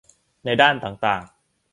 [0.45, 1.21] ในด้านต่างต่าง